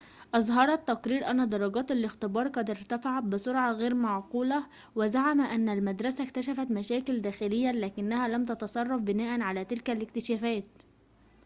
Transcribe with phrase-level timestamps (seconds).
[0.33, 7.21] أظهر التقرير أن درجات الاختبار قد ارتفعت بسرعة غير معقولة وزعم أن المدرسة اكتشفت مشاكل
[7.21, 10.65] داخلياً لكنها لم تتصرف بناءً على تلك الاكتشافات